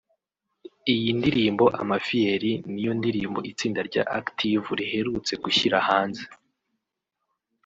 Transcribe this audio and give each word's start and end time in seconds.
Iyi 0.93 1.09
ndirimbo 1.19 1.65
Amafiyeri 1.81 2.51
niyo 2.71 2.91
ndirimbo 2.99 3.39
itsinda 3.51 3.81
rya 3.89 4.03
Active 4.19 4.65
riherutse 4.77 5.33
gushyira 5.43 5.77
hanze 5.87 6.23